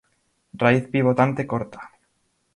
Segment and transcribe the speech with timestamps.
[0.63, 1.81] Raíz pivotante corta.